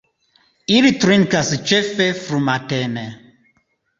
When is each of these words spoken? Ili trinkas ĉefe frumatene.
Ili 0.75 0.91
trinkas 1.03 1.51
ĉefe 1.71 2.09
frumatene. 2.21 3.03